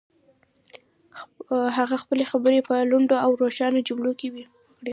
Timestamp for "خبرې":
2.31-2.59